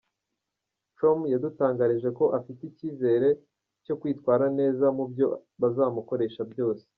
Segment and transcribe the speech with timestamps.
[0.97, 3.27] com yadutangarije ko afite icyizere
[3.85, 5.27] cyo kwitwara neza mubyo
[5.61, 6.85] bazamukoresha byose.